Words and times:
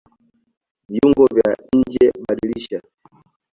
Viungo 0.91 1.25
vya 1.35 1.51
njeBadilisha 1.77 2.79